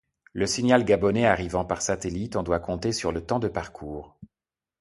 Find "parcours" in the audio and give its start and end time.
3.47-4.17